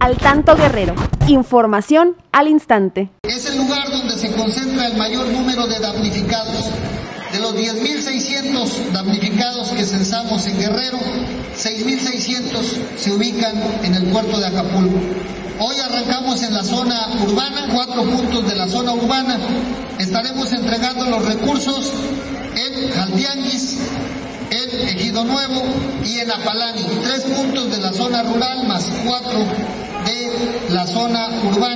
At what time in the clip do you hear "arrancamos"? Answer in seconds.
15.78-16.42